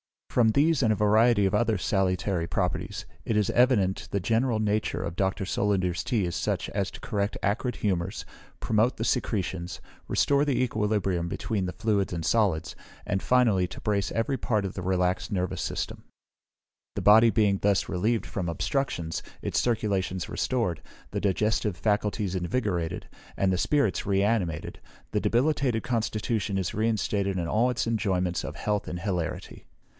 [0.31, 5.03] From these and a variety of other salutary properties, it is evident the general nature
[5.03, 5.45] of Dr.
[5.45, 8.25] Solander's tea is such as to correct acrid humours,
[8.61, 12.75] promote the secretions, restore the equilibrium between the fluids and solids,
[13.05, 16.05] and finally to brace every part of the relaxed nervous system.
[16.95, 20.81] The body being thus relieved from obstructions, its circulations restored,
[21.11, 24.79] the digestive faculties invigorated, and the spirits re animated,
[25.11, 29.67] the debilitated constitution is reinstated in all its enjoyments of health and hilarity.